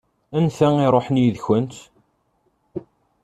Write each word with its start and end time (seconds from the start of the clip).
Anta 0.37 0.67
i 0.75 0.81
iṛuḥen 0.85 1.21
yid-kent? 1.21 1.75